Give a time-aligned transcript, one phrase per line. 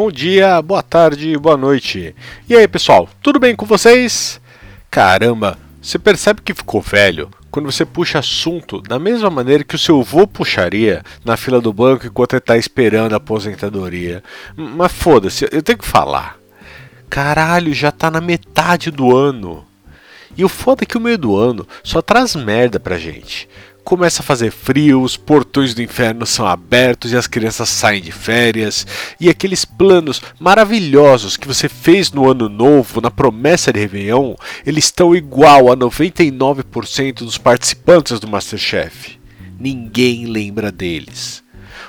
[0.00, 2.16] bom dia, boa tarde, boa noite.
[2.48, 4.40] E aí, pessoal, tudo bem com vocês?
[4.90, 9.78] Caramba, você percebe que ficou velho quando você puxa assunto da mesma maneira que o
[9.78, 14.24] seu avô puxaria na fila do banco enquanto ele está esperando a aposentadoria.
[14.56, 16.38] Mas foda-se, eu tenho que falar.
[17.10, 19.66] Caralho, já tá na metade do ano.
[20.34, 23.46] E o foda é que o meio do ano só traz merda pra gente.
[23.90, 28.12] Começa a fazer frio, os portões do inferno são abertos e as crianças saem de
[28.12, 28.86] férias,
[29.18, 34.84] e aqueles planos maravilhosos que você fez no ano novo, na promessa de Réveillon, eles
[34.84, 39.18] estão igual a 99% dos participantes do Masterchef.
[39.58, 41.39] Ninguém lembra deles.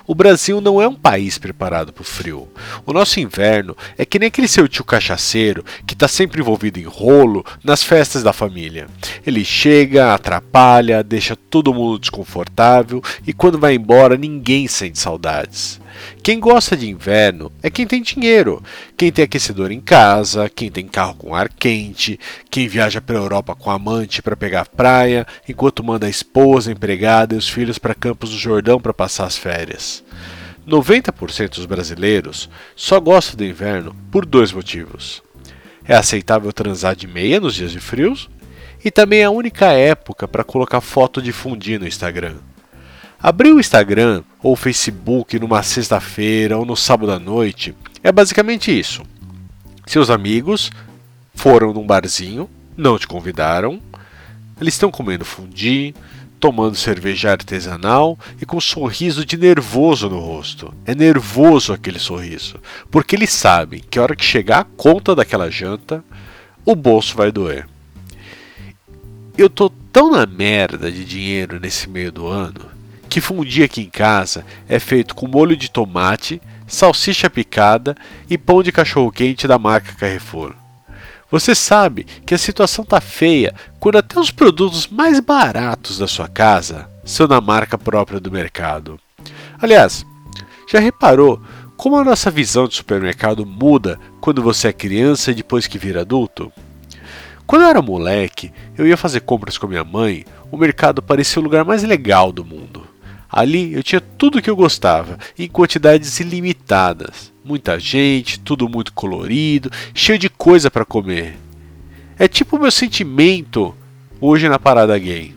[0.07, 2.47] O Brasil não é um país preparado para o frio.
[2.85, 6.83] O nosso inverno é que nem aquele seu tio cachaceiro que está sempre envolvido em
[6.83, 8.87] rolo nas festas da família.
[9.25, 15.80] Ele chega, atrapalha, deixa todo mundo desconfortável e quando vai embora ninguém sente saudades.
[16.23, 18.61] Quem gosta de inverno é quem tem dinheiro,
[18.97, 23.55] quem tem aquecedor em casa, quem tem carro com ar quente, quem viaja pela Europa
[23.55, 27.95] com amante para pegar praia, enquanto manda a esposa, a empregada e os filhos para
[27.95, 30.03] Campos do Jordão para passar as férias.
[30.67, 35.21] 90% dos brasileiros só gostam do inverno por dois motivos.
[35.83, 38.29] É aceitável transar de meia nos dias de frios
[38.83, 42.37] e também é a única época para colocar foto de fundir no Instagram.
[43.23, 48.77] Abrir o Instagram ou o Facebook numa sexta-feira ou no sábado à noite é basicamente
[48.77, 49.03] isso.
[49.85, 50.71] Seus amigos
[51.35, 53.79] foram num barzinho, não te convidaram,
[54.59, 55.93] eles estão comendo fundi,
[56.39, 60.73] tomando cerveja artesanal e com um sorriso de nervoso no rosto.
[60.83, 62.55] É nervoso aquele sorriso,
[62.89, 66.03] porque eles sabem que a hora que chegar a conta daquela janta,
[66.65, 67.67] o bolso vai doer.
[69.37, 72.70] Eu tô tão na merda de dinheiro nesse meio do ano
[73.11, 77.93] que fundir aqui em casa é feito com molho de tomate, salsicha picada
[78.29, 80.53] e pão de cachorro-quente da marca Carrefour.
[81.29, 86.29] Você sabe que a situação tá feia quando até os produtos mais baratos da sua
[86.29, 88.97] casa são da marca própria do mercado.
[89.61, 90.05] Aliás,
[90.71, 91.41] já reparou
[91.75, 95.99] como a nossa visão de supermercado muda quando você é criança e depois que vira
[96.01, 96.49] adulto?
[97.45, 101.43] Quando eu era moleque, eu ia fazer compras com minha mãe, o mercado parecia o
[101.43, 102.90] lugar mais legal do mundo.
[103.31, 107.31] Ali eu tinha tudo o que eu gostava, em quantidades ilimitadas.
[107.45, 111.37] Muita gente, tudo muito colorido, cheio de coisa para comer.
[112.19, 113.73] É tipo o meu sentimento
[114.19, 115.33] hoje na parada gay.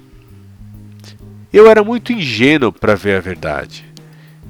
[1.53, 3.85] Eu era muito ingênuo para ver a verdade.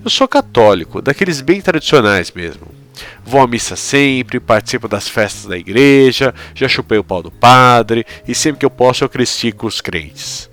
[0.02, 2.66] Eu sou católico, daqueles bem tradicionais mesmo.
[3.24, 8.06] Vou à missa sempre, participo das festas da igreja, já chupei o pau do padre
[8.26, 10.48] e sempre que eu posso eu cresci com os crentes.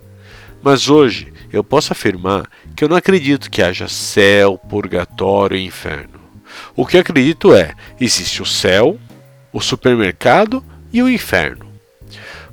[0.62, 6.19] Mas hoje eu posso afirmar que eu não acredito que haja céu, purgatório e inferno.
[6.75, 9.00] O que acredito é: existe o céu,
[9.51, 11.66] o supermercado e o inferno.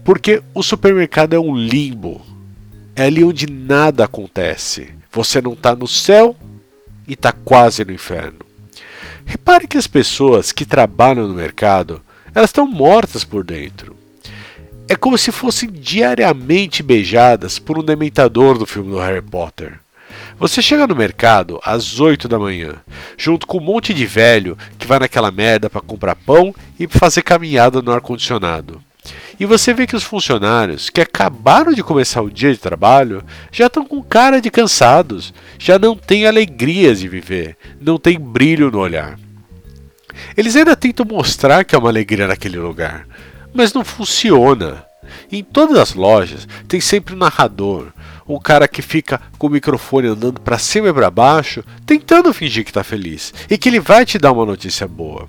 [0.04, 2.20] Porque o supermercado é um limbo.
[2.96, 4.94] É ali onde nada acontece.
[5.12, 6.36] Você não está no céu
[7.06, 8.38] e está quase no inferno.
[9.24, 12.00] Repare que as pessoas que trabalham no mercado,
[12.34, 13.94] elas estão mortas por dentro.
[14.90, 19.78] É como se fossem diariamente beijadas por um dementador do filme do Harry Potter.
[20.38, 22.76] Você chega no mercado às 8 da manhã,
[23.14, 27.20] junto com um monte de velho que vai naquela merda para comprar pão e fazer
[27.20, 28.82] caminhada no ar-condicionado.
[29.38, 33.22] E você vê que os funcionários que acabaram de começar o dia de trabalho
[33.52, 38.70] já estão com cara de cansados, já não têm alegrias de viver, não tem brilho
[38.70, 39.18] no olhar.
[40.34, 43.06] Eles ainda tentam mostrar que é uma alegria naquele lugar,
[43.52, 44.84] mas não funciona.
[45.30, 47.88] Em todas as lojas tem sempre um narrador,
[48.26, 52.64] um cara que fica com o microfone andando para cima e para baixo, tentando fingir
[52.64, 55.28] que está feliz e que ele vai te dar uma notícia boa.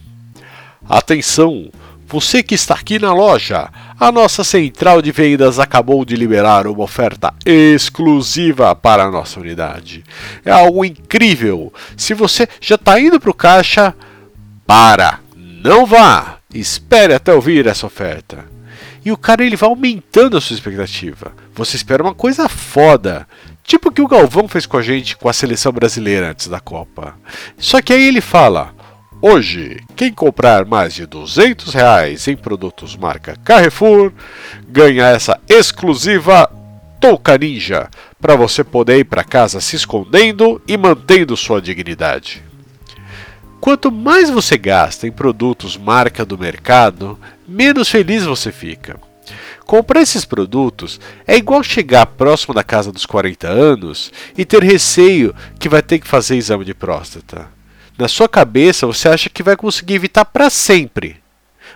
[0.87, 1.69] Atenção,
[2.07, 3.69] você que está aqui na loja,
[3.99, 10.03] a nossa central de vendas acabou de liberar uma oferta exclusiva para a nossa unidade.
[10.43, 11.71] É algo incrível.
[11.95, 13.93] Se você já está indo para o caixa,
[14.65, 16.38] para, não vá.
[16.53, 18.45] Espere até ouvir essa oferta.
[19.05, 21.31] E o cara ele vai aumentando a sua expectativa.
[21.53, 23.27] Você espera uma coisa foda.
[23.63, 26.59] Tipo o que o Galvão fez com a gente com a seleção brasileira antes da
[26.59, 27.15] Copa.
[27.57, 28.73] Só que aí ele fala:
[29.21, 34.11] Hoje, quem comprar mais de 200 reais em produtos marca Carrefour
[34.67, 36.49] ganha essa exclusiva
[36.99, 42.48] Touca Ninja para você poder ir para casa se escondendo e mantendo sua dignidade.
[43.59, 48.99] Quanto mais você gasta em produtos marca do mercado, menos feliz você fica.
[49.65, 55.35] Comprar esses produtos é igual chegar próximo da casa dos 40 anos e ter receio
[55.59, 57.47] que vai ter que fazer exame de próstata.
[57.97, 61.17] Na sua cabeça você acha que vai conseguir evitar para sempre.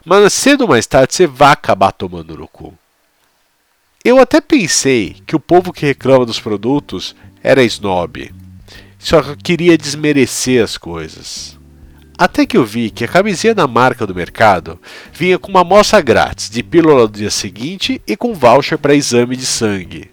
[0.06, 2.74] Mas cedo ou mais tarde você vai acabar tomando no cu.
[4.04, 8.34] Eu até pensei que o povo que reclama dos produtos era snob.
[8.98, 11.60] Só queria desmerecer as coisas.
[12.18, 14.80] Até que eu vi que a camisinha da marca do mercado
[15.12, 19.36] vinha com uma amostra grátis de pílula do dia seguinte e com voucher para exame
[19.36, 20.12] de sangue.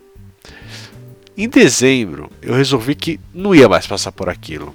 [1.37, 4.75] Em dezembro, eu resolvi que não ia mais passar por aquilo.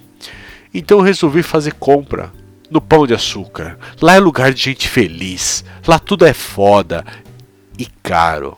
[0.74, 2.31] Então eu resolvi fazer compra
[2.69, 3.78] no Pão de Açúcar.
[4.01, 5.63] Lá é lugar de gente feliz.
[5.88, 7.06] Lá tudo é foda
[7.78, 8.57] e caro.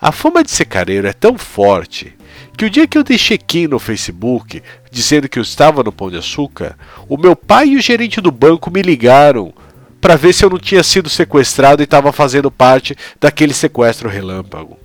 [0.00, 2.14] A fama de ser careiro é tão forte
[2.56, 4.62] que o dia que eu dei check-in no Facebook
[4.92, 6.76] dizendo que eu estava no Pão de Açúcar,
[7.08, 9.50] o meu pai e o gerente do banco me ligaram
[9.98, 14.78] para ver se eu não tinha sido sequestrado e estava fazendo parte daquele sequestro relâmpago.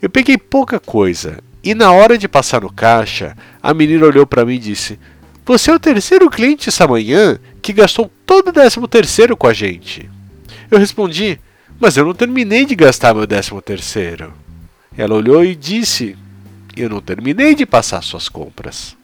[0.00, 4.44] Eu peguei pouca coisa e na hora de passar no caixa, a menina olhou para
[4.44, 5.00] mim e disse:
[5.44, 9.52] Você é o terceiro cliente essa manhã que gastou todo o décimo terceiro com a
[9.52, 10.08] gente.
[10.70, 11.40] Eu respondi:
[11.80, 14.32] Mas eu não terminei de gastar meu décimo terceiro.
[14.96, 16.16] Ela olhou e disse:
[16.76, 18.96] Eu não terminei de passar suas compras.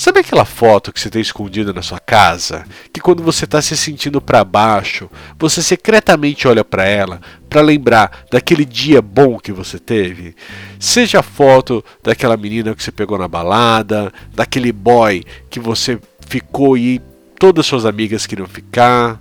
[0.00, 2.64] Sabe aquela foto que você tem escondida na sua casa?
[2.90, 7.20] Que quando você está se sentindo para baixo, você secretamente olha para ela
[7.50, 10.34] para lembrar daquele dia bom que você teve?
[10.78, 16.78] Seja a foto daquela menina que você pegou na balada, daquele boy que você ficou
[16.78, 16.98] e
[17.38, 19.20] todas suas amigas queriam ficar,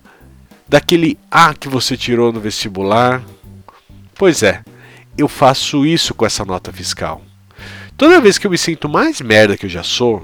[0.65, 3.21] daquele A que você tirou no vestibular.
[4.15, 4.63] Pois é,
[5.17, 7.21] eu faço isso com essa nota fiscal.
[7.99, 10.23] Toda vez que eu me sinto mais merda que eu já sou,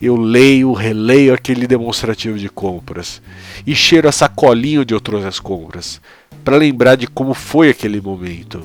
[0.00, 3.20] eu leio, releio aquele demonstrativo de compras
[3.66, 6.00] e cheiro a sacolinho de outras compras
[6.44, 8.64] para lembrar de como foi aquele momento.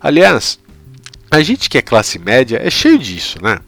[0.00, 0.58] Aliás,
[1.30, 3.60] a gente que é classe média é cheio disso, né?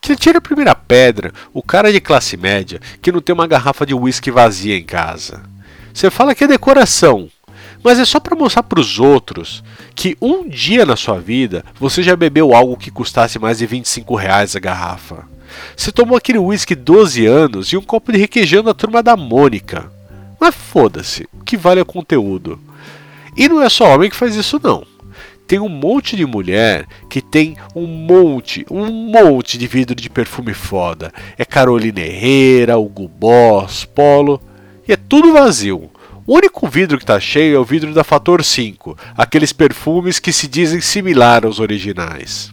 [0.00, 3.84] Que tira a primeira pedra, o cara de classe média que não tem uma garrafa
[3.84, 5.42] de uísque vazia em casa.
[5.92, 7.28] Você fala que é decoração,
[7.82, 9.62] mas é só para mostrar para os outros
[9.94, 14.14] que um dia na sua vida você já bebeu algo que custasse mais de 25
[14.14, 15.26] reais a garrafa.
[15.76, 19.90] Você tomou aquele uísque 12 anos e um copo de requeijão da turma da Mônica.
[20.40, 22.60] Mas foda-se, o que vale é o conteúdo.
[23.36, 24.84] E não é só homem que faz isso não.
[25.46, 30.52] Tem um monte de mulher que tem um monte, um monte de vidro de perfume
[30.52, 31.10] foda.
[31.38, 34.40] É Carolina Herrera, Hugo Boss, Polo,
[34.86, 35.90] e é tudo vazio.
[36.28, 40.30] O único vidro que está cheio é o vidro da Fator 5, aqueles perfumes que
[40.30, 42.52] se dizem similar aos originais.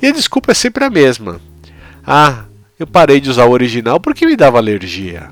[0.00, 1.38] E a desculpa é sempre a mesma.
[2.02, 2.44] Ah,
[2.78, 5.28] eu parei de usar o original porque me dava alergia.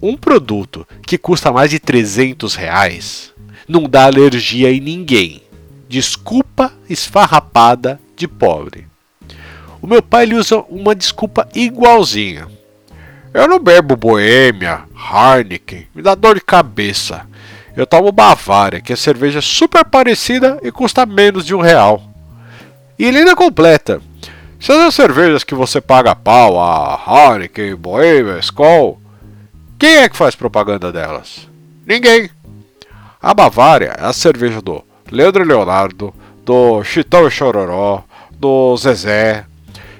[0.00, 3.30] Um produto que custa mais de 300 reais
[3.68, 5.42] não dá alergia em ninguém.
[5.86, 8.86] Desculpa esfarrapada de pobre.
[9.82, 12.48] O meu pai ele usa uma desculpa igualzinha.
[13.34, 17.26] Eu não bebo Boêmia, Heineken, me dá dor de cabeça.
[17.74, 22.02] Eu tomo Bavária, que é cerveja super parecida e custa menos de um real.
[22.98, 24.02] E ele completa.
[24.60, 27.00] Essas cervejas que você paga pau, a
[27.34, 29.00] Heineken, Bohemia, Skol,
[29.78, 31.48] quem é que faz propaganda delas?
[31.84, 32.30] Ninguém.
[33.20, 39.46] A Bavária é a cerveja do Leandro Leonardo, do Chitão e Chororó, do Zezé.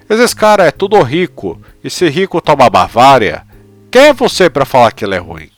[0.09, 3.47] Esses caras é tudo rico, e se rico toma Bavária,
[3.91, 5.51] quem é você para falar que ele é ruim?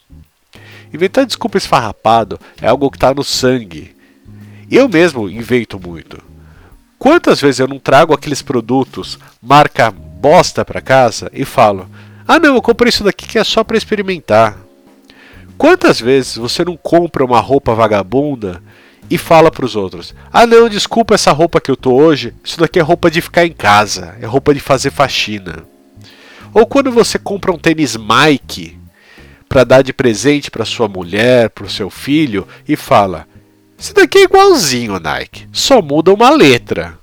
[0.93, 3.95] Inventar desculpa esfarrapado é algo que está no sangue.
[4.71, 6.23] Eu mesmo invento muito.
[6.99, 11.89] Quantas vezes eu não trago aqueles produtos marca bosta para casa e falo:
[12.27, 14.57] "Ah, não, eu comprei isso daqui que é só para experimentar".
[15.59, 18.63] Quantas vezes você não compra uma roupa vagabunda
[19.15, 22.59] e fala para os outros: "Ah, não, desculpa essa roupa que eu tô hoje, isso
[22.59, 25.65] daqui é roupa de ficar em casa, é roupa de fazer faxina".
[26.53, 28.79] Ou quando você compra um tênis Mike
[29.49, 33.27] para dar de presente para sua mulher, para o seu filho e fala:
[33.79, 36.99] isso daqui é igualzinho, Nike, só muda uma letra.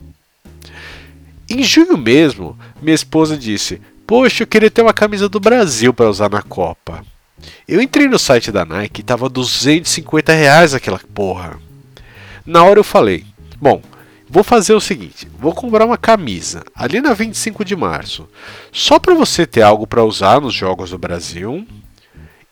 [1.50, 6.10] Em junho mesmo, minha esposa disse: Poxa, eu queria ter uma camisa do Brasil para
[6.10, 7.06] usar na Copa.
[7.68, 11.60] Eu entrei no site da Nike e tava 250 reais aquela porra.
[12.46, 13.26] Na hora eu falei:
[13.60, 13.82] Bom,
[14.30, 18.28] vou fazer o seguinte: vou comprar uma camisa ali na 25 de março,
[18.72, 21.66] só para você ter algo para usar nos Jogos do Brasil.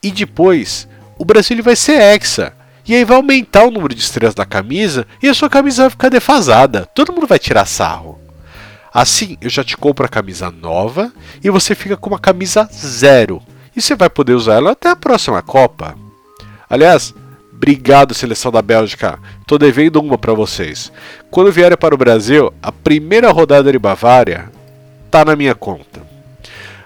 [0.02, 2.54] E depois, o Brasil vai ser hexa.
[2.88, 5.90] E aí vai aumentar o número de estrelas da camisa e a sua camisa vai
[5.92, 6.88] ficar defasada.
[6.96, 8.20] Todo mundo vai tirar sarro.
[8.92, 13.44] Assim, eu já te compro a camisa nova e você fica com uma camisa zero.
[13.76, 15.96] E você vai poder usar ela até a próxima Copa.
[16.68, 17.14] Aliás,
[17.60, 19.20] obrigado seleção da Bélgica.
[19.46, 20.90] Tô devendo uma para vocês.
[21.30, 24.50] Quando vierem para o Brasil, a primeira rodada de Bavária
[25.12, 26.08] tá na minha conta.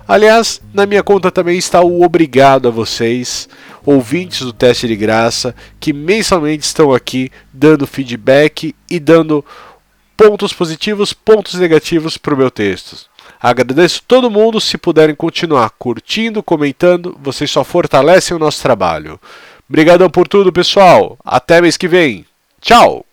[0.07, 3.47] Aliás, na minha conta também está o obrigado a vocês,
[3.85, 9.45] ouvintes do teste de graça, que mensalmente estão aqui dando feedback e dando
[10.17, 13.05] pontos positivos, pontos negativos para o meu texto.
[13.39, 19.19] Agradeço todo mundo, se puderem continuar curtindo, comentando, vocês só fortalecem o nosso trabalho.
[19.73, 21.17] Obrigadão por tudo, pessoal.
[21.25, 22.27] Até mês que vem.
[22.61, 23.03] Tchau!